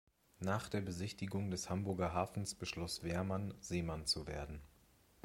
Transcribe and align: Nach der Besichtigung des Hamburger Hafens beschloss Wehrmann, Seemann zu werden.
Nach 0.39 0.67
der 0.67 0.81
Besichtigung 0.81 1.51
des 1.51 1.69
Hamburger 1.69 2.11
Hafens 2.11 2.55
beschloss 2.55 3.03
Wehrmann, 3.03 3.53
Seemann 3.59 4.07
zu 4.07 4.25
werden. 4.25 4.59